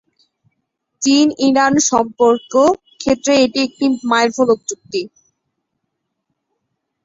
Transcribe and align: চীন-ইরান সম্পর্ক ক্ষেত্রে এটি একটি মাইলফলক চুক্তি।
চীন-ইরান 1.01 1.73
সম্পর্ক 1.89 2.51
ক্ষেত্রে 2.99 3.33
এটি 3.45 3.59
একটি 3.67 3.85
মাইলফলক 4.09 4.59
চুক্তি। 4.69 5.01